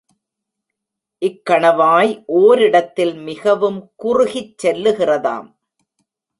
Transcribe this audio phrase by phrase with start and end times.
[1.21, 5.49] இக்கணவாய் ஓரிடத்தில் மிகவும் குறுகிச் செல்லுகிறதாம்.